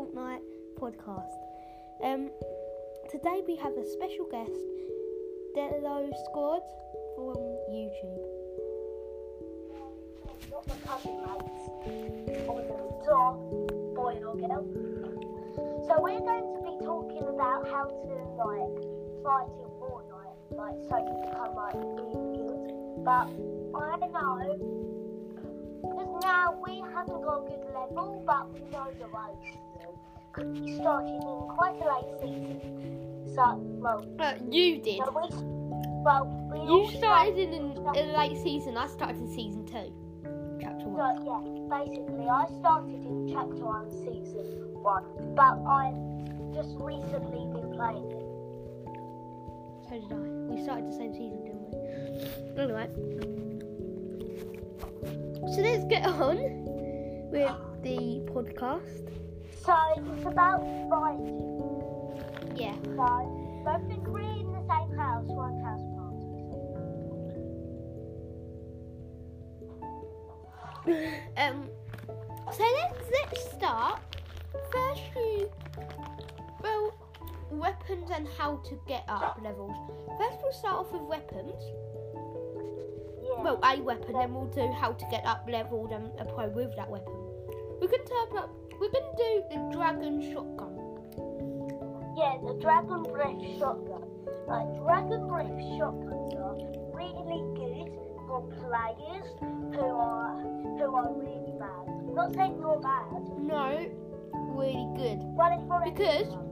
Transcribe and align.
Fortnite 0.00 0.40
podcast. 0.80 1.36
Um, 2.02 2.30
today 3.10 3.42
we 3.46 3.54
have 3.56 3.76
a 3.76 3.84
special 3.84 4.26
guest, 4.30 4.50
Delo 5.54 6.10
Squad 6.24 6.62
from 7.14 7.36
YouTube. 7.70 8.24
not 11.20 11.44
or 12.48 12.62
the 12.62 12.78
boy 13.94 14.16
or 14.24 14.36
girl. 14.36 14.64
So 15.86 16.00
we're 16.00 16.20
going 16.20 16.48
to 16.54 16.62
be 16.62 16.82
talking 16.82 17.28
about 17.28 17.68
how 17.68 17.84
to 17.84 18.14
like 18.40 18.80
fight 19.22 19.52
in 19.60 19.68
Fortnite, 19.76 20.40
like 20.52 20.80
so 20.88 20.96
you 20.96 21.12
become 21.28 21.54
like 21.54 21.74
really. 21.74 22.72
But 23.04 23.28
I 23.78 23.98
don't 24.00 24.12
know 24.14 24.80
because 25.82 26.22
now 26.22 26.58
we 26.64 26.80
haven't 26.94 27.20
got 27.20 27.44
a 27.44 27.50
good 27.50 27.66
level, 27.74 28.22
but 28.24 28.50
we 28.54 28.60
know 28.70 28.88
the 28.98 29.06
ropes. 29.08 29.69
Started 30.40 31.14
in 31.14 31.38
quite 31.56 31.76
a 31.80 31.86
late 31.92 32.20
season. 32.20 32.60
So 33.34 33.56
well, 33.80 34.04
Uh, 34.18 34.34
you 34.50 34.80
did. 34.80 34.98
so 35.04 35.10
we 35.14 35.28
well 36.02 36.24
we 36.52 36.58
You 36.60 36.90
started 36.98 37.38
in 37.38 37.76
a, 37.86 37.92
a 38.00 38.04
late 38.18 38.36
season. 38.42 38.76
I 38.76 38.86
started 38.86 39.16
in 39.18 39.28
season 39.28 39.64
two, 39.66 39.92
chapter 40.60 40.84
So 40.84 40.90
one. 40.90 41.26
yeah, 41.26 41.42
basically 41.78 42.26
I 42.28 42.46
started 42.60 43.04
in 43.04 43.28
chapter 43.32 43.64
one, 43.64 43.90
season 43.90 44.46
one, 44.82 45.04
but 45.36 45.54
I've 45.68 46.54
just 46.54 46.74
recently 46.80 47.44
been 47.54 47.70
playing 47.76 48.10
it. 48.10 48.26
So 49.88 49.92
did 50.00 50.12
I. 50.12 50.16
We 50.50 50.62
started 50.62 50.86
the 50.90 50.96
same 50.96 51.12
season, 51.12 51.44
didn't 51.44 51.62
we? 51.68 52.62
Anyway. 52.62 52.88
So 55.54 55.60
let's 55.62 55.84
get 55.84 56.04
on 56.06 56.36
with 57.30 57.52
the 57.82 58.22
podcast. 58.32 59.06
So 59.64 59.76
it's 59.96 60.26
about 60.26 60.62
fighting. 60.88 61.50
Yeah. 62.56 62.76
So 62.96 63.40
we're 64.06 64.20
in 64.20 64.52
the 64.52 64.64
same 64.68 64.96
house, 64.96 65.24
one 65.26 65.60
house 65.62 65.82
party. 65.94 66.16
Um. 71.36 71.68
So 72.52 72.64
let's 72.64 73.10
let's 73.12 73.52
start. 73.52 74.00
First, 74.72 75.02
you 75.14 75.50
well 76.62 76.92
weapons 77.50 78.10
and 78.14 78.26
how 78.38 78.56
to 78.68 78.78
get 78.86 79.04
up 79.08 79.40
levels. 79.42 79.76
First, 80.18 80.38
we'll 80.42 80.52
start 80.52 80.76
off 80.76 80.92
with 80.92 81.02
weapons. 81.02 81.62
Yeah. 83.22 83.42
Well, 83.42 83.60
a 83.62 83.80
weapon, 83.80 84.14
then 84.14 84.34
we'll 84.34 84.46
do 84.46 84.72
how 84.72 84.92
to 84.92 85.04
get 85.10 85.24
up 85.26 85.46
leveled 85.48 85.92
and 85.92 86.10
apply 86.18 86.48
with 86.48 86.74
that 86.76 86.90
weapon. 86.90 87.14
We 87.80 87.88
can 87.88 88.04
turn 88.04 88.38
up. 88.38 88.50
We 88.80 88.88
can 88.88 89.02
do 89.16 89.42
the 89.50 89.76
dragon 89.76 90.20
shotgun. 90.32 90.74
yeah, 92.16 92.36
the 92.46 92.54
dragon 92.60 93.02
breath 93.02 93.40
shotgun. 93.58 94.04
Like 94.48 94.74
dragon 94.82 95.28
breath 95.28 95.60
shotguns 95.78 96.34
are 96.34 96.56
really 96.96 97.42
good 97.54 97.92
for 98.26 98.40
players 98.58 99.26
who 99.74 99.84
are 99.86 100.40
who 100.78 100.94
are 100.94 101.12
really 101.12 101.52
bad. 101.58 101.84
I'm 101.88 102.14
not 102.14 102.34
saying 102.34 102.56
you're 102.58 102.80
bad, 102.80 103.22
No, 103.38 103.86
really 104.56 104.88
good. 104.96 105.20
for 105.68 105.80
Because- 105.84 106.22
everyone. 106.22 106.46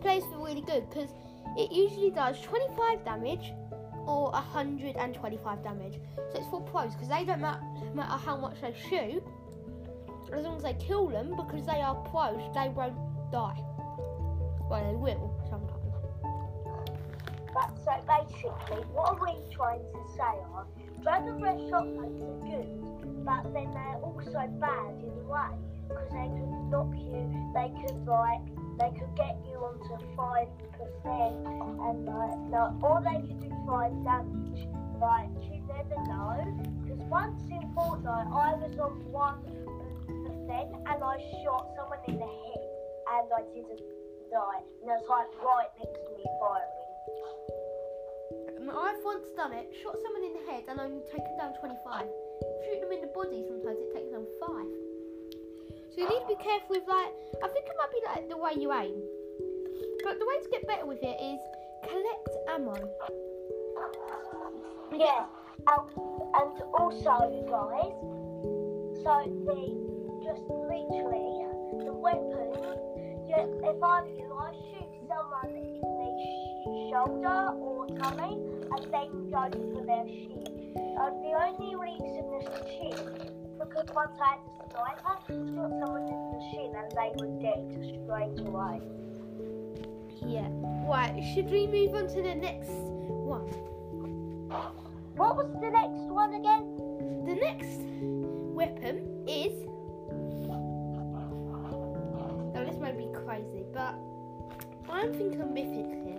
Plays 0.00 0.24
for 0.26 0.38
really 0.38 0.60
good 0.60 0.88
because 0.88 1.10
it 1.56 1.72
usually 1.72 2.10
does 2.10 2.40
25 2.42 3.04
damage 3.04 3.52
or 4.06 4.30
125 4.30 5.62
damage. 5.64 6.00
So 6.32 6.38
it's 6.38 6.46
for 6.48 6.60
pros 6.62 6.92
because 6.94 7.08
they 7.08 7.24
don't 7.24 7.40
matter, 7.40 7.60
matter 7.94 8.16
how 8.24 8.36
much 8.36 8.60
they 8.60 8.72
shoot. 8.88 9.22
As 10.32 10.44
long 10.44 10.56
as 10.56 10.62
they 10.62 10.74
kill 10.74 11.08
them, 11.08 11.34
because 11.36 11.64
they 11.66 11.80
are 11.80 11.94
pros, 11.94 12.38
they 12.54 12.68
won't 12.68 12.94
die. 13.32 13.58
Well, 14.68 14.84
they 14.84 14.96
will 14.96 15.34
sometimes. 15.48 15.78
But 17.54 17.72
so 17.84 17.92
basically, 18.06 18.84
what 18.92 19.14
are 19.14 19.20
we 19.20 19.40
trying 19.50 19.80
to 19.80 20.00
say 20.14 20.36
are 20.54 20.66
Dragon 21.02 21.40
Breath 21.40 21.60
shotguns 21.70 22.20
are 22.20 22.38
good, 22.46 23.24
but 23.24 23.42
then 23.54 23.72
they're 23.72 24.00
also 24.02 24.46
bad 24.60 24.94
in 25.00 25.08
a 25.08 25.24
way 25.26 25.56
because 25.88 26.10
they 26.12 26.28
could 26.28 26.52
knock 26.70 26.92
you, 26.94 27.24
they 27.54 27.72
could 27.80 28.04
like, 28.06 28.44
they 28.78 28.90
could 28.98 29.14
get 29.16 29.38
you 29.48 29.56
onto 29.56 29.96
five 30.14 30.48
percent, 30.76 31.40
and 31.46 32.04
like, 32.04 32.38
no, 32.52 32.76
or 32.82 33.00
they 33.00 33.26
could 33.26 33.40
do 33.40 33.50
five 33.66 33.92
damage. 34.04 34.68
Like 35.00 35.30
you 35.40 35.62
never 35.66 35.96
know, 36.10 36.36
because 36.82 37.02
once 37.04 37.42
in 37.50 37.62
Fortnite, 37.74 38.30
I 38.34 38.54
was 38.54 38.76
on 38.78 39.00
one 39.10 39.38
and 40.08 41.04
I 41.04 41.16
shot 41.44 41.68
someone 41.76 42.00
in 42.08 42.18
the 42.18 42.26
head, 42.26 42.62
and 43.12 43.28
I 43.30 43.42
didn't 43.54 43.84
die, 44.32 44.62
and 44.80 44.88
it 44.88 44.96
was 44.96 45.08
like 45.08 45.28
right 45.44 45.70
next 45.78 46.00
to 46.04 46.10
me 46.16 46.24
firing. 46.40 46.88
I've 48.68 49.00
once 49.04 49.28
done 49.36 49.52
it, 49.52 49.72
shot 49.82 49.96
someone 50.02 50.24
in 50.24 50.34
the 50.34 50.44
head 50.50 50.64
and 50.68 50.78
only 50.80 51.00
taken 51.08 51.36
down 51.38 51.54
25. 51.60 52.04
Shoot 52.04 52.80
them 52.80 52.92
in 52.92 53.00
the 53.00 53.12
body, 53.16 53.44
sometimes 53.48 53.78
it 53.80 53.94
takes 53.94 54.12
down 54.12 54.26
5. 54.44 54.66
So 55.92 55.96
you 55.96 56.08
need 56.08 56.20
to 56.28 56.36
be 56.36 56.40
careful 56.42 56.76
with 56.76 56.84
like, 56.86 57.12
I 57.42 57.48
think 57.48 57.64
it 57.64 57.76
might 57.80 57.92
be 57.92 58.00
like 58.04 58.28
the 58.28 58.36
way 58.36 58.52
you 58.60 58.72
aim. 58.72 58.92
But 60.04 60.18
the 60.20 60.26
way 60.26 60.36
to 60.42 60.48
get 60.50 60.66
better 60.68 60.84
with 60.84 61.00
it 61.02 61.16
is 61.16 61.40
collect 61.88 62.28
ammo. 62.52 62.76
Yeah, 64.92 65.26
um, 65.66 65.88
and 66.34 66.52
also, 66.76 67.28
you 67.32 67.44
guys, 67.48 67.96
so 69.02 69.12
the 69.46 69.97
just 70.22 70.42
literally 70.48 71.46
the 71.84 71.92
weapon. 71.92 72.50
Yeah, 73.28 73.44
if 73.44 73.82
I 73.82 74.02
were 74.02 74.08
you, 74.08 74.32
I 74.32 74.52
shoot 74.70 74.90
someone 75.06 75.54
in 75.54 75.80
the 75.80 76.10
sh- 76.18 76.90
shoulder 76.90 77.52
or 77.60 77.86
tummy, 77.98 78.34
and 78.72 78.82
then 78.92 79.30
go 79.30 79.50
for 79.74 79.84
their 79.84 80.06
shin. 80.08 80.74
Uh, 80.98 81.10
the 81.22 81.32
only 81.36 81.76
reason 81.76 82.24
is 82.40 82.44
the 82.48 82.64
shin, 82.68 82.96
because 83.58 83.86
once 83.94 84.16
I 84.20 84.24
had 84.30 84.40
a 84.48 84.70
sniper, 84.70 85.14
shot 85.26 85.70
someone 85.80 86.08
in 86.08 86.18
the 86.32 86.40
shin, 86.50 86.70
and 86.74 86.88
they 86.96 87.10
were 87.18 87.32
dead 87.40 87.62
straight 87.84 88.38
away. 88.46 88.80
Yeah. 90.26 90.48
Right, 90.88 91.22
should 91.34 91.50
we 91.50 91.66
move 91.66 91.94
on 91.94 92.08
to 92.08 92.22
the 92.22 92.34
next 92.34 92.70
one? 92.70 93.46
What 95.16 95.36
was 95.36 95.52
the 95.60 95.70
next 95.70 96.10
one 96.10 96.34
again? 96.34 96.76
The 97.26 97.34
next 97.34 97.80
weapon 98.54 99.24
is. 99.28 99.67
Crazy, 103.38 103.64
but 103.72 103.94
I'm 104.90 105.12
thinking 105.12 105.54
mythic 105.54 105.90
here. 106.04 106.18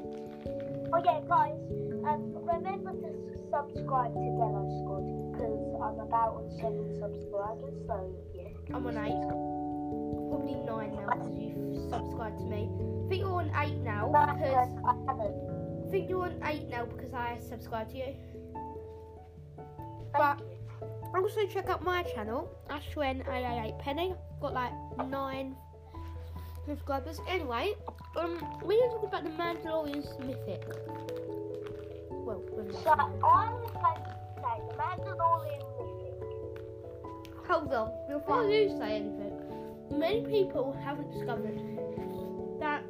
Oh 0.91 1.01
yeah, 1.03 1.21
guys, 1.27 1.59
um, 2.07 2.33
remember 2.47 2.91
to 2.93 3.11
subscribe 3.51 4.13
to 4.13 4.27
Delo 4.39 4.63
Squad 4.81 5.05
because 5.31 5.59
I'm 5.83 5.99
about 5.99 6.35
on 6.35 6.49
seven 6.57 6.87
subscribers. 6.95 7.75
So 7.87 8.15
yeah. 8.33 8.75
I'm 8.75 8.85
on 8.87 8.97
eight. 8.97 9.19
Probably 10.29 10.55
nine 10.65 10.95
now 10.95 11.09
because 11.13 11.35
you've 11.37 11.89
subscribed 11.89 12.39
to 12.39 12.45
me. 12.45 12.69
I 13.05 13.09
think 13.09 13.21
you're 13.21 13.33
on 13.33 13.51
eight 13.63 13.77
now 13.81 14.07
because 14.07 14.69
um, 14.69 14.85
I 14.85 15.11
haven't. 15.11 15.35
I 15.87 15.91
think 15.91 16.09
you're 16.09 16.23
on 16.23 16.39
eight 16.45 16.69
now 16.69 16.85
because 16.85 17.13
I 17.13 17.39
subscribed 17.49 17.91
to 17.91 17.97
you. 17.97 18.15
Thank 19.57 20.13
But- 20.13 20.39
you. 20.39 20.55
Also 21.15 21.47
check 21.47 21.67
out 21.69 21.83
my 21.83 22.03
channel, 22.03 22.47
Ashwin 22.69 23.25
AA8 23.25 23.79
Penny. 23.79 24.13
Got 24.39 24.53
like 24.53 24.71
nine 25.09 25.55
subscribers. 26.69 27.19
Anyway, 27.27 27.73
um, 28.15 28.37
we're 28.63 28.79
gonna 28.79 28.93
talk 28.93 29.03
about 29.03 29.23
the 29.23 29.31
Mandalorian's 29.31 30.17
mythic. 30.19 30.63
Well, 32.11 32.43
we're 32.51 32.71
So 32.83 32.93
not. 32.93 33.09
I 33.23 33.53
was 33.53 33.71
going 33.71 34.03
to 34.03 34.11
say 34.35 34.61
the 34.67 34.75
Mandalorian 34.77 35.63
mythic. 35.79 37.47
hold 37.47 37.73
on 37.73 37.91
before 38.07 38.43
you 38.49 38.69
say 38.77 38.97
anything. 38.97 39.33
Many 39.91 40.21
people 40.25 40.77
haven't 40.83 41.11
discovered 41.11 41.57
that 42.59 42.83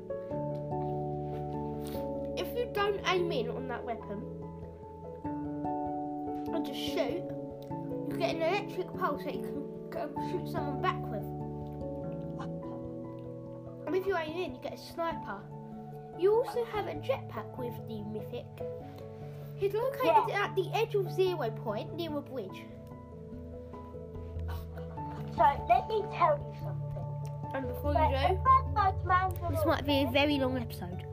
if 2.37 2.47
you 2.57 2.67
don't 2.73 2.99
aim 3.07 3.31
in 3.31 3.49
on 3.49 3.67
that 3.69 3.83
weapon 3.83 4.21
and 6.53 6.65
just 6.65 6.79
shoot, 6.79 7.23
you 8.09 8.15
get 8.17 8.35
an 8.35 8.41
electric 8.41 8.93
pulse 8.99 9.23
that 9.23 9.35
you 9.35 9.41
can 9.41 9.89
go 9.89 10.09
shoot 10.29 10.51
someone 10.51 10.81
back 10.81 10.97
with. 11.03 11.08
And 11.08 11.08
if 13.99 14.07
you 14.07 14.15
aim 14.15 14.37
in, 14.37 14.55
you 14.55 14.61
get 14.61 14.73
a 14.73 14.77
sniper. 14.77 15.39
You 16.17 16.33
also 16.35 16.65
have 16.65 16.87
a 16.87 16.93
jetpack 16.95 17.57
with 17.57 17.73
the 17.87 18.01
Mythic. 18.03 18.45
He's 19.55 19.73
located 19.73 20.33
at 20.33 20.55
the 20.55 20.69
edge 20.73 20.95
of 20.95 21.11
Zero 21.11 21.49
Point 21.63 21.93
near 21.95 22.17
a 22.17 22.21
bridge. 22.21 22.63
So 25.35 25.43
let 25.67 25.87
me 25.89 26.03
tell 26.13 26.37
you 26.39 26.53
something. 26.61 26.99
And 27.53 27.67
before 27.67 27.93
But 27.93 28.11
you 28.11 28.27
do, 28.27 28.39
go 28.43 29.49
this 29.49 29.65
might 29.65 29.85
be 29.85 30.03
a 30.03 30.11
very 30.11 30.37
long 30.37 30.57
episode. 30.57 31.03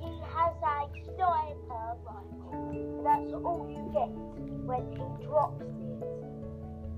he 0.00 0.06
has 0.06 0.54
a 0.62 0.88
sniper 1.04 1.96
rifle. 2.04 3.02
That's 3.04 3.32
all 3.44 3.66
you 3.68 3.90
get 3.92 4.08
when 4.64 4.92
he 4.92 5.24
drops 5.26 5.60
it. 5.62 6.00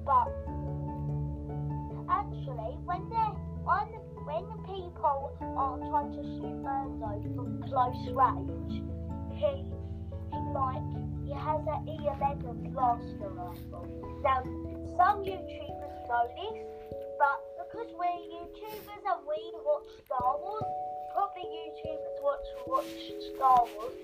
But 0.05 0.31
actually, 2.09 2.77
when 2.85 3.09
they're, 3.09 3.35
I 3.69 3.87
when 4.31 4.47
people 4.62 5.35
are 5.59 5.79
trying 5.91 6.12
to 6.15 6.23
shoot 6.23 6.56
Mando 6.62 7.19
from 7.35 7.62
close 7.67 7.99
range, 8.15 8.87
he 9.35 9.67
he 10.31 10.38
like 10.55 10.87
he 11.27 11.35
has 11.35 11.59
an 11.67 11.82
E11 11.91 12.71
blaster 12.71 13.31
rifle. 13.35 13.87
Now 14.23 14.43
some 14.94 15.27
YouTubers 15.27 15.97
know 16.06 16.25
this, 16.38 16.62
but 17.19 17.38
because 17.59 17.91
we're 17.99 18.23
YouTubers 18.31 19.03
and 19.03 19.21
we 19.27 19.41
watch 19.67 19.91
Star 20.06 20.38
Wars, 20.38 20.71
probably 21.15 21.50
YouTubers 21.50 22.19
watch 22.23 22.47
watch 22.67 22.94
Star 23.35 23.67
Wars. 23.75 23.99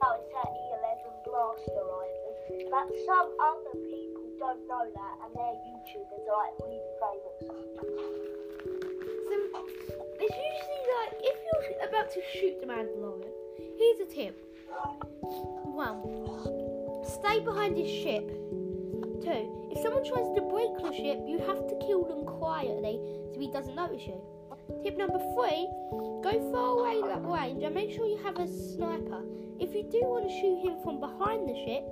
Now 0.00 0.16
it's 0.16 0.32
an 0.32 0.48
E11 0.48 1.12
blaster 1.28 1.84
rifle, 1.92 2.34
but 2.72 2.88
some 3.04 3.28
other 3.36 3.76
people 3.84 4.24
don't 4.40 4.64
know 4.66 4.84
that, 4.96 5.14
and 5.28 5.34
their 5.36 5.54
YouTubers 5.68 6.24
like 6.24 6.56
really 6.64 6.80
famous. 7.04 8.39
It's 10.22 10.36
usually 10.36 10.82
like 11.00 11.12
if 11.22 11.36
you're 11.46 11.88
about 11.88 12.12
to 12.12 12.20
shoot 12.34 12.60
the 12.60 12.66
Mandalorian, 12.66 13.32
here's 13.78 14.00
a 14.00 14.14
tip. 14.14 14.36
One, 15.64 16.02
stay 17.08 17.40
behind 17.40 17.78
his 17.78 17.88
ship. 17.88 18.28
Two, 19.24 19.70
if 19.72 19.80
someone 19.82 20.04
tries 20.04 20.28
to 20.36 20.42
break 20.42 20.76
your 20.78 20.92
ship, 20.92 21.24
you 21.26 21.38
have 21.46 21.66
to 21.68 21.74
kill 21.86 22.04
them 22.04 22.26
quietly 22.26 23.00
so 23.32 23.40
he 23.40 23.50
doesn't 23.50 23.74
notice 23.74 24.02
you. 24.06 24.20
Tip 24.84 24.98
number 24.98 25.18
three, 25.32 25.66
go 26.22 26.50
far 26.52 26.78
away 26.78 27.00
that 27.00 27.24
range 27.24 27.62
and 27.62 27.74
make 27.74 27.90
sure 27.90 28.06
you 28.06 28.18
have 28.22 28.36
a 28.36 28.46
sniper. 28.46 29.22
If 29.58 29.74
you 29.74 29.84
do 29.90 30.00
want 30.04 30.28
to 30.28 30.30
shoot 30.30 30.60
him 30.68 30.82
from 30.84 31.00
behind 31.00 31.48
the 31.48 31.54
ship, 31.64 31.84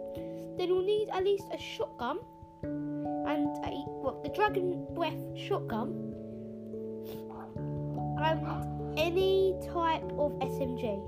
then 0.59 0.69
you'll 0.69 0.85
need 0.85 1.09
at 1.15 1.25
least 1.25 1.45
a 1.51 1.59
shotgun 1.59 2.19
and 2.63 3.57
a 3.65 3.85
well, 4.03 4.21
the 4.23 4.31
dragon 4.31 4.87
breath 4.95 5.19
shotgun 5.35 6.08
and 8.23 8.99
any 8.99 9.55
type 9.73 10.03
of 10.19 10.33
SMG. 10.41 11.01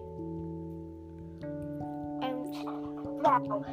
And 2.23 2.55
um, 2.67 3.21
Now, 3.23 3.65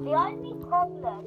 the 0.00 0.12
only 0.12 0.54
problem 0.66 1.24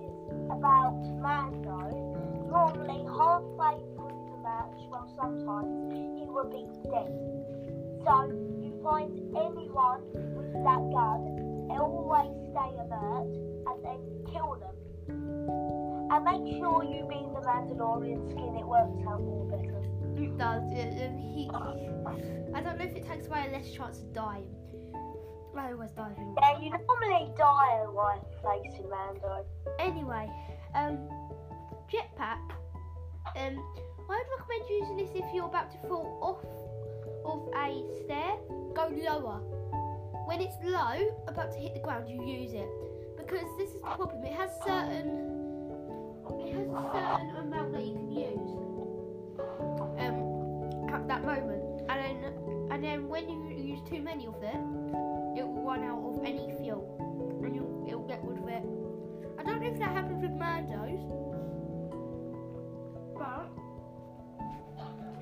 is 0.00 0.50
about 0.50 1.00
Mando. 1.20 2.12
Normally, 2.50 3.04
halfway 3.04 3.76
through 3.94 4.16
the 4.30 4.38
match, 4.42 4.80
well, 4.90 5.08
sometimes 5.20 5.92
he 5.92 6.26
will 6.26 6.48
be 6.48 6.64
dead. 6.88 7.12
So, 8.04 8.30
you 8.62 8.72
find 8.82 9.12
anyone 9.36 10.02
with 10.36 10.52
that 10.64 10.82
gun, 10.92 11.34
always 11.70 12.32
stay 12.50 12.70
alert 12.80 13.34
and 13.66 13.84
then 13.84 14.00
kill 14.32 14.56
them. 14.56 14.76
And 16.10 16.24
make 16.24 16.58
sure 16.58 16.84
you 16.84 17.04
be 17.08 17.26
the 17.34 17.40
Mandalorian 17.40 18.30
skin, 18.30 18.56
it 18.56 18.66
works 18.66 19.02
out 19.08 19.20
more 19.20 19.44
better. 19.46 20.03
It 20.16 20.38
does. 20.38 20.62
He, 20.72 21.50
I 21.52 22.60
don't 22.60 22.78
know 22.78 22.84
if 22.84 22.94
it 22.94 23.06
takes 23.06 23.26
away 23.26 23.46
a 23.48 23.52
less 23.52 23.70
chance 23.72 23.98
of 23.98 24.12
dying. 24.12 24.48
I 25.56 25.72
always 25.72 25.92
die. 25.92 26.10
Yeah, 26.40 26.60
you 26.60 26.70
normally 26.70 27.32
die 27.36 27.86
while 27.92 28.26
facing 28.42 28.88
Mando. 28.90 29.46
Anyway, 29.78 30.28
um, 30.74 30.98
jetpack. 31.88 32.40
Um, 33.36 33.62
I'd 34.10 34.24
recommend 34.38 34.68
using 34.68 34.96
this 34.96 35.10
if 35.14 35.32
you're 35.32 35.46
about 35.46 35.70
to 35.72 35.78
fall 35.88 36.18
off 36.20 36.44
of 37.24 37.48
a 37.54 37.84
stair. 38.04 38.36
Go 38.74 38.90
lower. 39.02 39.40
When 40.26 40.40
it's 40.40 40.56
low, 40.64 41.24
about 41.28 41.52
to 41.52 41.58
hit 41.58 41.74
the 41.74 41.80
ground, 41.80 42.08
you 42.08 42.24
use 42.24 42.52
it 42.52 42.68
because 43.16 43.46
this 43.58 43.70
is 43.70 43.74
the 43.80 43.90
problem. 43.90 44.24
It 44.24 44.32
has 44.32 44.50
certain. 44.66 45.30
It 46.40 46.54
has 46.54 46.66
a 46.66 46.90
certain 46.92 47.36
amount 47.36 47.72
that 47.72 47.84
you 47.84 47.94
can 47.94 48.10
use. 48.10 48.73
At 51.04 51.20
that 51.20 51.26
moment, 51.26 51.60
and 51.90 52.00
then 52.00 52.16
and 52.72 52.82
then 52.82 53.08
when 53.08 53.28
you 53.28 53.52
use 53.52 53.80
too 53.86 54.00
many 54.00 54.26
of 54.26 54.40
them, 54.40 54.88
it 55.36 55.46
will 55.46 55.60
run 55.62 55.84
out 55.84 56.00
of 56.00 56.24
any 56.24 56.48
fuel, 56.56 56.96
and 57.44 57.54
you'll, 57.54 57.84
it'll 57.86 58.08
get 58.08 58.24
rid 58.24 58.38
of 58.38 58.48
it. 58.48 58.64
I 59.38 59.44
don't 59.44 59.60
know 59.60 59.68
if 59.68 59.78
that 59.80 59.92
happens 59.92 60.22
with 60.22 60.32
Mandos, 60.32 61.04
but 63.12 63.52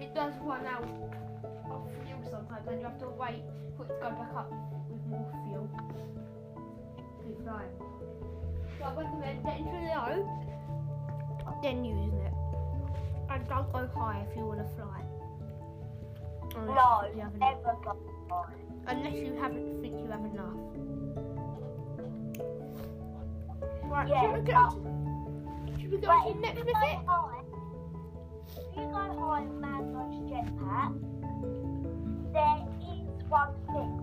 it 0.00 0.14
does 0.14 0.32
run 0.43 0.64
out 0.67 0.84
of 0.84 1.82
fuel 2.06 2.23
sometimes, 2.31 2.69
and 2.69 2.79
you 2.79 2.87
have 2.87 3.00
to 3.00 3.08
wait 3.19 3.43
for 3.76 3.82
it 3.82 3.88
to 3.88 3.94
go 3.94 4.11
back 4.11 4.31
up 4.37 4.52
with 4.88 5.05
more 5.11 5.26
fuel. 5.43 5.69
So 7.44 8.84
I 8.84 8.94
recommend 8.94 9.43
getting 9.43 9.64
to 9.67 9.81
low, 9.99 10.31
then 11.61 11.84
using 11.84 12.14
it. 12.23 12.32
And 13.31 13.49
don't 13.49 13.73
go 13.73 13.90
high 13.96 14.25
if 14.31 14.37
you 14.37 14.46
want 14.46 14.61
to 14.61 14.69
fly. 14.76 15.02
Unless 16.54 16.76
No, 16.76 17.08
you 17.14 17.20
have 17.20 17.34
enough. 17.34 17.56
never 17.64 17.76
go 17.84 17.96
high. 18.31 18.54
Unless 18.88 19.14
you 19.14 19.34
haven't 19.40 19.81
think 19.81 19.94
you 20.00 20.10
have 20.10 20.25
enough. 20.25 20.58
Right, 23.84 24.08
Yeah, 24.08 24.22
should 24.22 24.44
we 24.44 24.52
go 24.52 24.69
to, 24.70 25.81
should 25.81 25.90
we 25.90 25.99
go 25.99 26.06
But 26.06 26.28
to 26.28 26.34
the 26.34 26.40
next 26.40 26.58
you 26.58 26.64
go 26.64 27.31
if 28.49 28.76
you 28.76 28.84
go 28.84 28.96
high 28.96 29.44
on 29.44 29.60
Mando's 29.60 30.16
jetpack, 30.28 30.93
there 32.32 32.64
is 32.93 33.08
one 33.28 33.55
thing. 33.69 33.98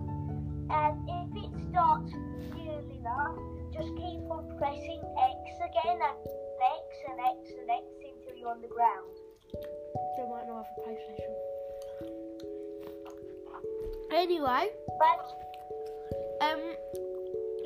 And 0.70 0.94
if 1.08 1.44
it 1.44 1.50
starts 1.70 2.12
healing 2.54 3.04
up, 3.06 3.36
just 3.72 3.90
keep 3.96 4.22
on 4.30 4.46
pressing 4.58 5.02
X 5.02 5.38
again 5.58 5.98
and 5.98 6.18
X 6.22 6.86
and 7.10 7.18
X 7.20 7.38
and 7.58 7.70
X 7.70 7.84
until 7.98 8.38
you're 8.38 8.50
on 8.50 8.60
the 8.62 8.68
ground. 8.68 9.10
They 10.16 10.24
might 10.30 10.46
not 10.46 10.64
have 10.64 10.70
a 10.78 10.88
PlayStation. 10.88 11.34
Anyway, 14.12 14.68
um, 16.40 16.60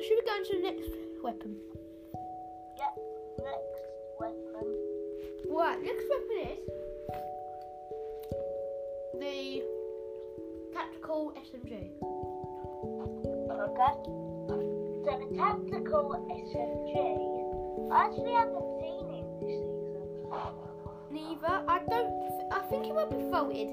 should 0.01 0.15
we 0.15 0.23
go 0.25 0.35
into 0.37 0.53
the 0.53 0.61
next 0.61 0.91
weapon? 1.23 1.55
yeah, 2.77 2.93
next 3.39 3.85
weapon. 4.19 4.65
Right, 5.49 5.81
next 5.81 6.05
weapon 6.09 6.37
is 6.51 6.59
the 9.19 9.63
tactical 10.73 11.33
SMG. 11.35 11.71
Okay. 13.51 13.93
So 15.05 15.11
the 15.19 15.27
tactical 15.35 16.05
SMG, 16.29 16.91
I 17.91 18.05
actually 18.05 18.33
haven't 18.33 18.69
seen 18.81 19.05
it 19.13 19.27
this 19.41 19.57
season. 19.61 20.64
Neither. 21.15 21.63
I 21.65 21.79
don't. 21.89 22.11
I 22.51 22.59
think 22.69 22.87
it 22.87 22.93
might 22.93 23.09
be 23.09 23.23
voted. 23.31 23.69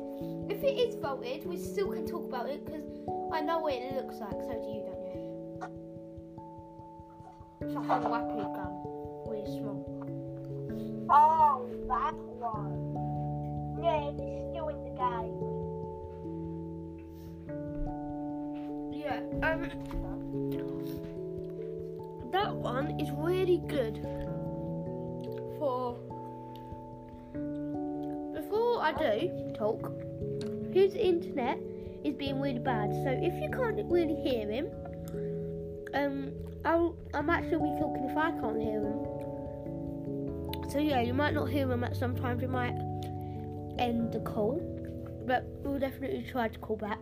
If 0.49 0.63
it 0.63 0.79
is 0.79 0.95
voted, 0.95 1.45
we 1.45 1.59
still 1.59 1.91
can 1.91 2.07
talk 2.07 2.29
about 2.29 2.49
it 2.49 2.65
because 2.65 2.85
I 3.33 3.41
know 3.41 3.59
what 3.59 3.75
it 3.75 3.95
looks 3.97 4.21
like. 4.21 4.31
So 4.31 4.53
do 4.63 4.69
you, 4.71 4.85
don't 4.87 5.03
you? 5.11 5.19
It's 7.63 7.75
like 7.75 8.05
a 8.05 8.09
weapon 8.09 8.39
gun, 8.39 8.73
really 9.27 9.59
small. 9.59 9.83
Oh, 11.11 11.67
that 11.89 12.15
one. 12.39 12.95
Yeah, 13.83 14.11
it's 14.11 14.23
still 14.51 14.69
in 14.69 14.79
the 14.85 14.95
game. 15.03 15.35
Yeah. 18.93 19.19
Um. 19.43 19.61
That 22.31 22.55
one 22.55 23.01
is 23.01 23.11
really 23.19 23.59
good 23.67 23.99
for. 25.59 25.99
I 28.97 29.19
do 29.19 29.53
talk, 29.57 29.93
his 30.73 30.95
internet 30.95 31.59
is 32.05 32.15
being 32.15 32.41
really 32.41 32.59
bad. 32.59 32.91
So 32.93 33.09
if 33.09 33.35
you 33.43 33.51
can't 33.51 33.81
really 33.91 34.17
hear 34.17 34.51
him, 34.51 34.67
um, 35.95 36.33
I'll, 36.65 36.97
I'm 37.15 37.31
actually 37.31 37.71
be 37.71 37.79
talking 37.79 38.09
if 38.09 38.17
I 38.17 38.31
can't 38.33 38.61
hear 38.61 38.81
him. 38.81 40.71
So 40.71 40.79
yeah, 40.79 41.01
you 41.01 41.15
might 41.15 41.35
not 41.35 41.47
hear 41.47 41.71
him 41.71 41.85
at 41.85 41.97
sometimes. 41.97 42.43
You 42.43 42.49
might 42.49 42.75
end 43.79 44.13
the 44.13 44.21
call, 44.21 44.61
but 45.27 45.45
we'll 45.63 45.79
definitely 45.79 46.25
try 46.31 46.49
to 46.49 46.59
call 46.59 46.77
back. 46.77 46.99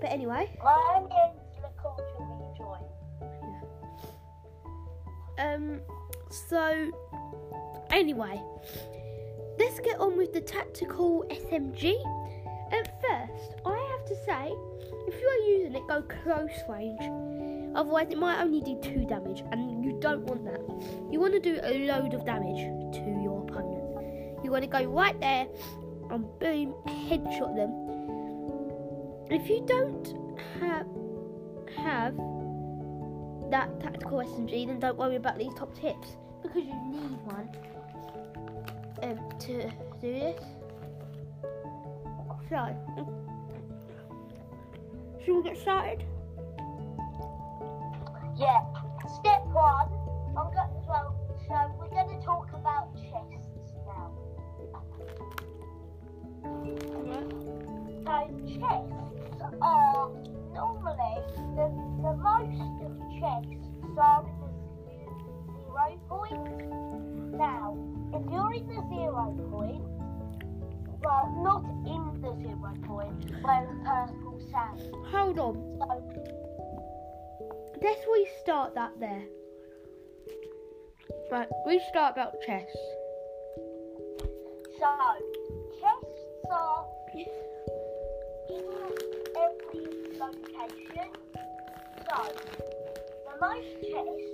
But 0.00 0.10
anyway, 0.10 0.50
only 0.60 1.10
ends 1.24 1.40
the 1.62 1.68
call 1.80 1.96
till 1.96 2.26
we 2.40 2.48
join. 2.58 2.82
um, 5.38 5.80
so 6.30 6.90
anyway, 7.90 8.42
let's 9.62 9.78
get 9.78 9.98
on 10.00 10.16
with 10.16 10.32
the 10.32 10.40
tactical 10.40 11.24
SMG. 11.30 11.94
At 12.72 13.00
first, 13.00 13.54
I 13.64 13.96
have 13.96 14.04
to 14.06 14.16
say, 14.24 14.52
if 15.06 15.20
you 15.20 15.28
are 15.28 15.58
using 15.58 15.76
it, 15.76 15.86
go 15.86 16.02
close 16.02 16.50
range. 16.68 17.00
Otherwise, 17.76 18.08
it 18.10 18.18
might 18.18 18.42
only 18.42 18.60
do 18.60 18.76
two 18.82 19.04
damage, 19.04 19.44
and 19.52 19.84
you 19.84 19.98
don't 20.00 20.22
want 20.22 20.44
that. 20.44 20.60
You 21.12 21.20
want 21.20 21.34
to 21.34 21.40
do 21.40 21.60
a 21.62 21.86
load 21.86 22.12
of 22.12 22.24
damage 22.24 22.58
to 22.94 23.20
your 23.22 23.46
opponent. 23.48 24.44
You 24.44 24.50
want 24.50 24.64
to 24.64 24.68
go 24.68 24.82
right 24.84 25.18
there 25.20 25.46
and 26.10 26.26
boom, 26.40 26.74
headshot 26.86 27.54
them. 27.54 27.70
If 29.30 29.48
you 29.48 29.64
don't 29.66 30.40
have 30.60 30.86
have 31.76 32.16
that 33.50 33.80
tactical 33.80 34.18
SMG, 34.18 34.66
then 34.66 34.80
don't 34.80 34.98
worry 34.98 35.16
about 35.16 35.38
these 35.38 35.54
top 35.54 35.72
tips 35.78 36.16
because 36.42 36.64
you 36.64 36.90
need 36.90 37.16
one. 37.24 37.48
Um, 39.02 39.18
to 39.40 39.70
do 40.00 40.12
this. 40.12 40.40
So, 42.48 42.76
should 45.24 45.36
we 45.36 45.42
get 45.42 45.58
started? 45.58 46.04
Yeah. 48.36 48.60
Step 49.20 49.44
one. 49.46 49.88
I'm 50.36 50.52
going. 50.52 50.68
to, 50.68 50.88
Well, 50.88 51.14
so 51.48 51.54
we're 51.78 51.88
going 51.90 52.18
to 52.18 52.24
talk 52.24 52.48
about 52.52 52.94
chests 52.96 53.48
now. 53.86 54.10
So 58.04 58.14
chests 58.48 59.42
are 59.60 60.10
normally 60.52 61.16
the, 61.56 61.66
the 62.02 62.12
most 62.16 62.82
of 62.84 62.92
chests 63.20 63.68
are 63.98 64.24
in 68.54 68.66
the 68.68 68.82
zero 68.88 69.34
point, 69.50 69.82
well, 71.02 71.26
not 71.42 71.64
in 71.86 72.20
the 72.20 72.32
zero 72.42 72.72
point 72.86 73.42
where 73.42 73.66
the 73.66 73.74
purple 73.84 74.40
sand. 74.50 74.80
Hold 75.06 75.38
on. 75.38 75.54
So 75.78 76.32
Let's 77.82 78.00
restart 78.12 78.74
that 78.76 78.92
there. 79.00 79.24
Right, 81.32 81.48
restart 81.66 82.12
about 82.12 82.34
chess. 82.46 82.68
So, 84.78 84.88
chests 85.80 86.46
are 86.52 86.86
in 87.16 87.28
every 89.36 89.86
location. 90.18 91.10
So, 92.08 92.22
the 93.26 93.34
most 93.40 93.72
chests 93.82 94.30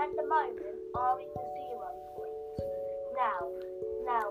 at 0.00 0.10
the 0.16 0.22
moment 0.22 0.78
are 0.94 1.20
in 1.20 1.26
the. 1.34 1.57
Now, 3.18 3.50
now, 4.06 4.30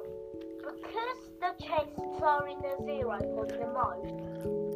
because 0.63 1.19
the 1.41 1.51
chests 1.61 2.21
are 2.23 2.47
in 2.47 2.57
the 2.61 2.77
zero 2.85 3.19
point 3.19 3.49
the 3.49 3.67
most, 3.67 4.15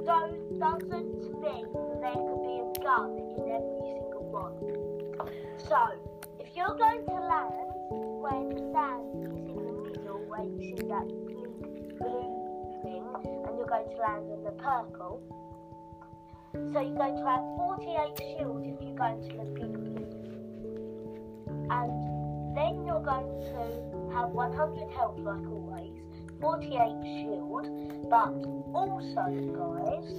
don't, 0.06 0.60
doesn't 0.60 1.16
mean 1.40 1.66
there 2.04 2.20
could 2.20 2.44
be 2.44 2.60
a 2.60 2.68
gun 2.84 3.16
in 3.16 3.56
every 3.56 3.80
single 3.88 4.28
one. 4.28 4.60
So, 5.58 5.80
if 6.42 6.48
you're 6.58 6.76
going 6.76 7.06
to 7.06 7.14
land 7.14 7.72
where 8.20 8.44
the 8.52 8.60
sand 8.76 9.16
is 9.16 9.32
in 9.32 9.48
the 9.48 9.72
middle, 9.96 10.20
where 10.28 10.44
you 10.44 10.76
see 10.76 10.88
that 10.92 11.08
big 11.26 11.98
blue 11.98 12.28
thing, 12.84 13.08
and 13.16 13.56
you're 13.56 13.66
going 13.66 13.88
to 13.88 13.96
land 13.96 14.28
on 14.28 14.44
the 14.44 14.52
purple, 14.60 15.24
so 16.52 16.82
you're 16.82 17.00
going 17.00 17.16
to 17.16 17.26
have 17.26 17.48
48 17.56 18.20
shields 18.20 18.68
if 18.68 18.82
you 18.86 18.94
go 18.94 19.06
into 19.06 19.38
the 19.38 19.46
big 19.56 19.72
blue. 19.72 20.32
And 21.72 22.01
you're 23.02 23.14
going 23.14 23.42
to 23.42 24.16
have 24.16 24.30
100 24.30 24.92
health 24.92 25.18
like 25.20 25.48
always, 25.48 25.98
48 26.40 26.80
shield, 27.04 28.10
but 28.10 28.34
also, 28.74 29.26
guys, 29.58 30.12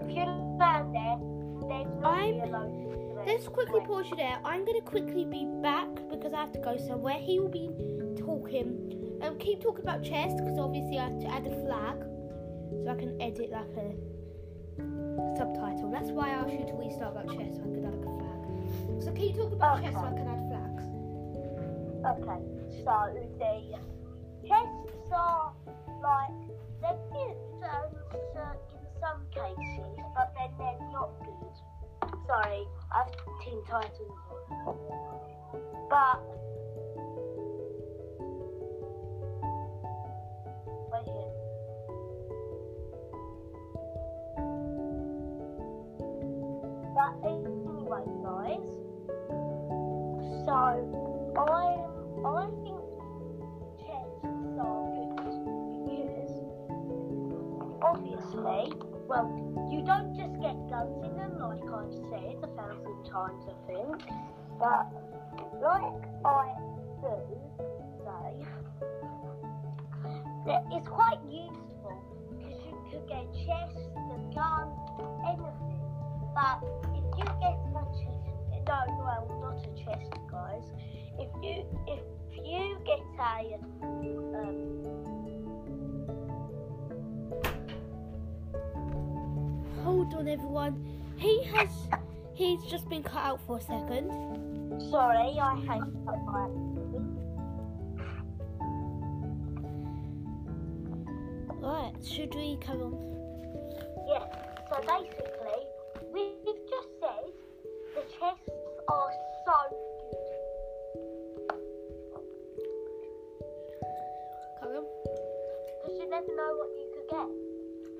if 0.00 0.16
you 0.16 0.24
land 0.58 0.94
there, 0.94 1.18
there's 1.68 2.00
not 2.00 2.18
I'm- 2.18 2.34
be 2.34 2.40
a 2.40 2.46
load 2.46 2.70
of 2.70 3.26
Let's 3.26 3.48
quickly 3.48 3.80
Wait. 3.80 3.88
pause 3.88 4.06
you 4.08 4.16
there. 4.16 4.38
I'm 4.44 4.64
going 4.64 4.80
to 4.80 4.86
quickly 4.86 5.24
be 5.24 5.46
back 5.60 5.88
because 6.10 6.32
I 6.32 6.42
have 6.42 6.52
to 6.52 6.60
go 6.60 6.76
somewhere. 6.76 7.18
He 7.18 7.40
will 7.40 7.48
be 7.48 7.68
talking. 8.16 9.18
Um, 9.20 9.36
keep 9.38 9.60
talking 9.60 9.82
about 9.82 10.04
chess 10.04 10.32
because 10.34 10.56
obviously 10.60 11.00
I 11.00 11.08
have 11.08 11.18
to 11.22 11.26
add 11.26 11.44
a 11.44 11.50
flag 11.66 11.96
so 12.84 12.88
I 12.88 12.94
can 12.94 13.20
edit 13.20 13.50
like 13.50 13.66
a 13.78 13.96
subtitle. 15.36 15.90
That's 15.90 16.10
why 16.12 16.28
I 16.28 16.32
asked 16.34 16.52
you 16.52 16.66
to 16.66 16.74
restart 16.74 17.16
about 17.16 17.26
chess 17.36 17.56
so 17.56 17.62
I 17.62 17.74
could 17.74 17.84
add 17.84 17.94
a 17.94 18.02
flag. 18.04 19.02
So 19.02 19.12
keep 19.12 19.34
talking 19.34 19.54
about 19.54 19.82
chess 19.82 19.94
so 19.94 20.04
I 20.04 20.12
can 20.12 20.28
add. 20.28 20.35
Okay, 22.06 22.38
so 22.84 22.94
the 23.40 23.74
chests 24.46 25.10
are 25.12 25.52
like 26.00 26.30
they're 26.80 27.00
good 27.10 27.36
um, 27.64 27.90
so 28.32 28.44
in 28.74 28.86
some 29.00 29.26
cases, 29.34 29.90
but 30.14 30.32
then 30.38 30.50
they're 30.56 30.88
not 30.92 31.10
good. 31.24 31.56
Sorry, 32.28 32.62
I've 32.94 33.10
Teen 33.44 33.60
Titans. 33.68 33.96
But 35.90 36.22
wait 40.92 41.06
here. 41.10 41.32
But 46.94 47.12
anyway, 47.26 48.06
guys. 48.22 48.70
So 50.46 50.54
I 51.36 51.95
I 52.24 52.46
think 52.62 52.80
are 54.58 54.88
good 54.96 55.36
because 55.84 56.32
obviously, 57.82 58.72
well, 59.06 59.28
you 59.70 59.82
don't 59.84 60.16
just 60.16 60.34
get 60.40 60.56
guns 60.68 60.96
in 61.04 61.16
them 61.16 61.38
like 61.38 61.62
I've 61.62 61.92
said 62.10 62.36
a 62.42 62.48
thousand 62.56 63.04
times 63.04 63.44
I 63.46 63.54
think, 63.66 64.02
but 64.58 64.88
like 65.60 66.02
I 66.24 66.54
do 67.02 67.16
say, 68.02 68.46
that 70.46 70.64
it's 70.72 70.88
quite 70.88 71.20
useful 71.28 72.00
because 72.30 72.58
you 72.64 72.74
could 72.90 73.08
get 73.08 73.26
chests, 73.44 73.88
a 73.94 74.34
gun, 74.34 74.72
anything. 75.26 75.82
But 76.34 76.64
if 76.94 77.04
you 77.18 77.24
get 77.40 77.56
a 77.74 77.84
chest, 77.92 78.26
no, 78.66 78.78
well, 78.98 79.26
not 79.40 79.58
a 79.60 79.84
chest, 79.84 80.12
guys. 80.30 80.62
If 83.28 83.42
you 83.42 83.58
if 83.82 84.04
you 84.04 84.12
get 84.32 84.40
a 84.40 84.46
um, 84.46 84.54
Hold 89.82 90.14
on, 90.14 90.28
everyone. 90.28 90.74
He 91.16 91.42
has. 91.44 91.70
He's 92.34 92.62
just 92.64 92.88
been 92.88 93.02
cut 93.02 93.24
out 93.24 93.40
for 93.46 93.58
a 93.58 93.60
second. 93.60 94.10
sorry, 94.90 95.38
I 95.40 95.56
hate 95.56 95.82
that. 96.04 96.20
Right, 101.60 101.92
should 102.04 102.34
we 102.34 102.58
come 102.60 102.82
on? 102.82 103.15
Never 116.16 116.34
know 116.34 116.56
what 116.56 116.70
you 116.72 116.86
could 116.94 117.08
get. 117.10 117.28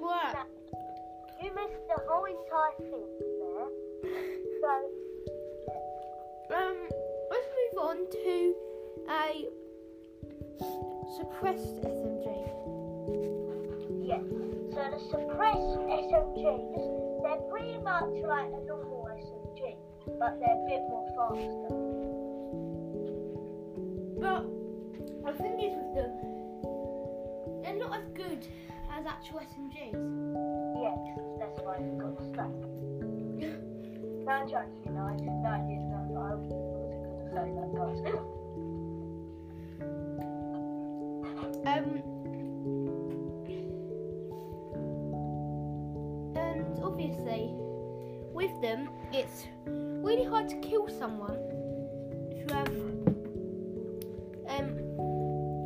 Right. 0.00 0.46
You 1.42 1.52
missed 1.52 1.84
the 1.86 2.00
whole 2.08 2.24
entire 2.24 2.80
thing 2.90 3.08
there. 3.40 3.68
So 4.62 4.72
Um, 6.56 6.88
let's 7.30 7.48
move 7.58 7.76
on 7.84 7.96
to 8.10 8.54
a 9.10 9.44
suppressed 11.18 11.76
SMG. 11.84 12.26
Yeah. 14.08 14.22
So 14.72 14.80
the 14.92 15.00
suppressed 15.10 15.76
SMGs, 16.08 17.22
they're 17.22 17.44
pretty 17.50 17.78
much 17.80 18.14
like 18.24 18.48
a 18.48 18.64
normal 18.64 19.08
SMG, 19.12 19.76
but 20.18 20.40
they're 20.40 20.56
a 20.56 20.64
bit 20.66 20.82
more 20.88 21.06
faster. 21.18 21.75
As 29.06 29.12
actual 29.12 29.40
SMGs. 29.40 29.94
Yeah, 30.82 30.96
that's 31.38 31.60
why 31.60 31.76
I 31.76 31.80
got 31.98 32.22
stuck. 32.32 32.50
no, 34.24 34.32
I'm 34.32 34.48
joking. 34.48 34.94
No, 34.94 35.02
I 35.04 35.16
didn't. 35.16 35.42
No, 35.42 35.48
I 35.48 35.58
didn't. 35.58 35.90
No, 35.90 35.96
I 36.20 36.34
wasn't 37.54 37.76
going 37.76 37.96
to 37.96 38.02
say 38.02 38.10
that. 38.12 38.26
Um, 41.66 41.88
and 46.36 46.66
obviously, 46.82 47.50
with 48.32 48.60
them, 48.62 48.88
it's 49.12 49.46
really 49.66 50.24
hard 50.24 50.48
to 50.48 50.56
kill 50.56 50.88
someone 50.88 51.38
if 52.30 52.38
you 52.48 52.54
have 52.54 52.68
um 54.48 54.78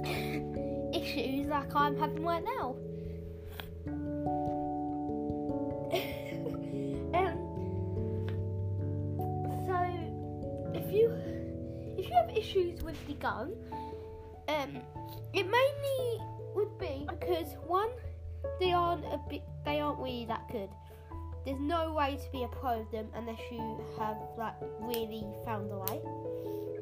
issues 0.95 1.47
like 1.49 1.75
I'm 1.75 1.97
having 1.97 2.25
right 2.25 2.45
now. 2.59 2.77
Gun, 13.15 13.53
um, 14.49 14.79
it 15.33 15.45
mainly 15.45 16.21
would 16.55 16.79
be 16.79 17.07
because 17.09 17.55
one, 17.67 17.91
they 18.59 18.73
aren't 18.73 19.05
a 19.05 19.21
bit, 19.29 19.43
they 19.65 19.81
aren't 19.81 19.99
really 19.99 20.25
that 20.27 20.49
good. 20.51 20.69
There's 21.45 21.61
no 21.61 21.93
way 21.95 22.19
to 22.23 22.33
be 22.33 22.43
a 22.45 22.49
pro 22.49 22.81
of 22.81 22.91
them 22.91 23.09
unless 23.15 23.41
you 23.51 23.81
have 23.99 24.17
like 24.37 24.55
really 24.81 25.25
found 25.45 25.71
a 25.73 25.79
way. 25.79 26.01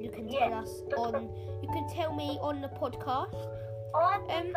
you 0.01 0.11
can 0.11 0.29
Yeah. 0.29 0.49
tell 0.49 0.55
us 0.59 0.83
on. 0.97 1.29
You 1.63 1.69
can 1.69 1.89
tell 1.89 2.15
me 2.15 2.39
on 2.41 2.61
the 2.61 2.69
podcast. 2.69 3.35
Um. 3.95 4.53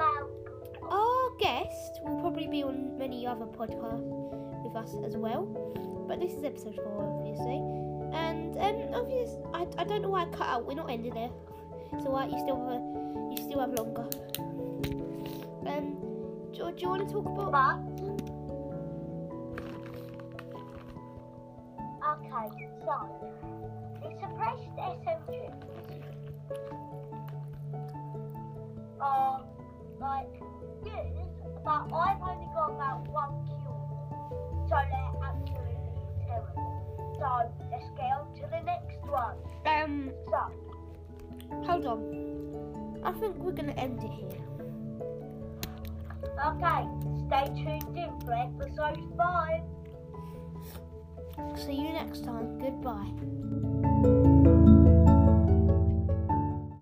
Our 0.90 1.30
guest 1.40 2.00
will 2.04 2.20
probably 2.22 2.48
be 2.48 2.64
on 2.64 2.98
many 2.98 3.26
other 3.26 3.46
podcasts 3.46 4.64
with 4.64 4.76
us 4.76 4.96
as 5.06 5.16
well. 5.16 5.46
But 6.08 6.20
this 6.20 6.34
is 6.34 6.44
episode 6.44 6.76
four, 6.76 7.18
obviously. 7.18 7.58
And 8.14 8.58
um, 8.58 8.94
obviously, 9.02 9.40
I, 9.54 9.66
I 9.78 9.84
don't 9.86 10.02
know 10.02 10.10
why 10.10 10.24
I 10.24 10.26
cut 10.26 10.48
out. 10.48 10.66
We're 10.68 10.76
not 10.76 10.90
ending 10.90 11.14
there. 11.14 11.30
It's 11.94 12.06
alright. 12.06 12.32
You 12.32 12.40
still 12.40 12.58
have 12.58 12.76
a, 12.76 12.80
you 13.32 13.38
still 13.38 13.60
have 13.60 13.74
longer. 13.74 14.08
Um, 15.68 15.98
do, 16.54 16.72
do 16.72 16.82
you 16.82 16.90
want 16.90 17.08
to 17.08 17.14
talk 17.14 17.48
about? 17.48 17.80
But. 17.98 18.32
Okay, 22.12 22.48
so. 22.86 22.96
The 24.02 24.10
suppressed 24.20 24.76
SMGs 24.78 25.54
are 29.00 29.46
like 30.00 30.34
good, 30.84 31.14
but 31.64 31.94
I've 31.94 32.22
only 32.22 32.48
got 32.54 32.72
about 32.72 33.08
one 33.10 33.46
kill. 33.46 34.68
So 34.68 34.76
they're 34.90 35.14
absolutely 35.24 36.02
terrible. 36.26 37.14
So 37.20 37.28
let's 37.72 37.90
get 37.96 38.12
on 38.18 38.34
to 38.36 38.42
the 38.50 38.62
next 38.66 39.02
one. 39.08 39.36
Um, 39.66 40.12
So, 40.30 40.40
hold 41.66 41.86
on. 41.86 43.02
I 43.04 43.12
think 43.14 43.38
we're 43.38 43.52
gonna 43.52 43.74
end 43.74 44.04
it 44.04 44.12
here. 44.12 44.42
okay, 46.46 46.88
stay 47.28 47.46
tuned 47.56 47.98
in 47.98 48.20
for 48.22 48.34
episode 48.34 49.00
5. 49.18 49.62
See 51.58 51.74
you 51.74 51.94
next 51.94 52.24
time. 52.24 52.60
Goodbye. 52.60 53.71